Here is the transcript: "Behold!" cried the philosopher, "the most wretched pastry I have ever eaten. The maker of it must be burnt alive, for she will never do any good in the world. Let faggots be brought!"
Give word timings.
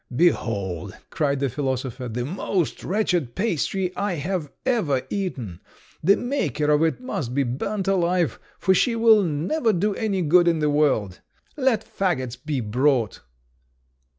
"Behold!" 0.15 0.97
cried 1.11 1.39
the 1.39 1.47
philosopher, 1.47 2.07
"the 2.09 2.25
most 2.25 2.83
wretched 2.83 3.35
pastry 3.35 3.95
I 3.95 4.13
have 4.13 4.51
ever 4.65 5.03
eaten. 5.11 5.59
The 6.03 6.17
maker 6.17 6.71
of 6.71 6.81
it 6.81 6.99
must 6.99 7.35
be 7.35 7.43
burnt 7.43 7.87
alive, 7.87 8.39
for 8.57 8.73
she 8.73 8.95
will 8.95 9.21
never 9.21 9.71
do 9.71 9.93
any 9.93 10.23
good 10.23 10.47
in 10.47 10.57
the 10.57 10.71
world. 10.71 11.19
Let 11.55 11.83
faggots 11.85 12.35
be 12.35 12.61
brought!" 12.61 13.19